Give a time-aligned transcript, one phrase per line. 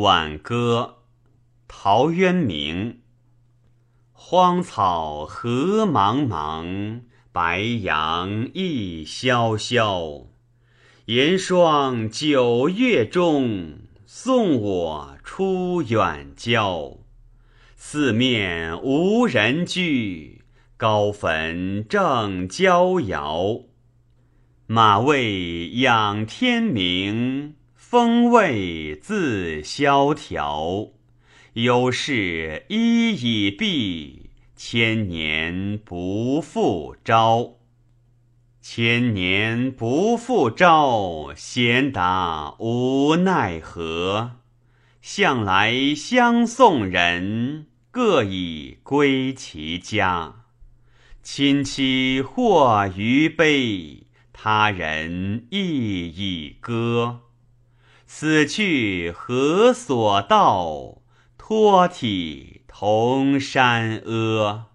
[0.00, 1.00] 挽歌，
[1.68, 3.00] 陶渊明。
[4.12, 10.22] 荒草何茫茫，白杨亦萧萧。
[11.04, 16.96] 严霜九月中，送我出远郊。
[17.76, 20.40] 四面无人居，
[20.78, 23.64] 高坟正焦遥。
[24.66, 27.56] 马未仰天明，
[27.90, 30.90] 风味自萧条。
[31.54, 37.56] 忧事已已毕，千年不复朝。
[38.62, 44.36] 千年不复朝，闲达无奈何。
[45.02, 50.44] 向来相送人，各已归其家。
[51.24, 54.04] 亲戚或余悲。
[54.32, 57.22] 他人亦已歌，
[58.12, 60.96] 此去何所道？
[61.38, 64.69] 托体同山阿。